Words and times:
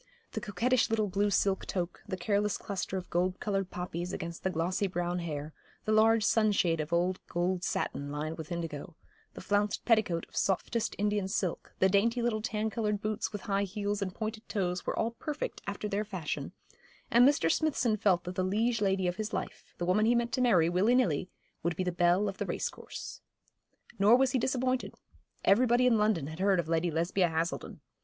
The 0.31 0.41
coquettish 0.41 0.89
little 0.89 1.07
blue 1.09 1.29
silk 1.29 1.67
toque, 1.67 1.99
the 2.07 2.17
careless 2.17 2.57
cluster 2.57 2.97
of 2.97 3.11
gold 3.11 3.39
coloured 3.39 3.69
poppies, 3.69 4.11
against 4.11 4.41
the 4.43 4.49
glossy 4.49 4.87
brown 4.87 5.19
hair, 5.19 5.53
the 5.85 5.91
large 5.91 6.23
sunshade 6.23 6.79
of 6.79 6.91
old 6.91 7.19
gold 7.27 7.63
satin 7.63 8.09
lined 8.11 8.35
with 8.39 8.51
indigo, 8.51 8.95
the 9.35 9.41
flounced 9.41 9.85
petticoat 9.85 10.25
of 10.27 10.35
softest 10.35 10.95
Indian 10.97 11.27
silk, 11.27 11.75
the 11.77 11.87
dainty 11.87 12.19
little 12.19 12.41
tan 12.41 12.71
coloured 12.71 12.99
boots 12.99 13.31
with 13.31 13.41
high 13.43 13.61
heels 13.61 14.01
and 14.01 14.15
pointed 14.15 14.49
toes, 14.49 14.87
were 14.87 14.97
all 14.97 15.11
perfect 15.11 15.61
after 15.67 15.87
their 15.87 16.03
fashion; 16.03 16.51
and 17.11 17.23
Mr. 17.29 17.51
Smithson 17.51 17.95
felt 17.95 18.23
that 18.23 18.33
the 18.33 18.43
liege 18.43 18.81
lady 18.81 19.05
of 19.07 19.17
his 19.17 19.33
life, 19.33 19.75
the 19.77 19.85
woman 19.85 20.07
he 20.07 20.15
meant 20.15 20.31
to 20.31 20.41
marry 20.41 20.67
willy 20.67 20.95
nilly, 20.95 21.29
would 21.61 21.75
be 21.75 21.83
the 21.83 21.91
belle 21.91 22.27
of 22.27 22.39
the 22.39 22.45
race 22.47 22.69
course. 22.69 23.21
Nor 23.99 24.15
was 24.15 24.31
he 24.31 24.39
disappointed. 24.39 24.95
Everybody 25.45 25.85
in 25.85 25.99
London 25.99 26.25
had 26.25 26.39
heard 26.39 26.59
of 26.59 26.67
Lady 26.67 26.89
Lesbia 26.89 27.29
Haselden. 27.29 27.81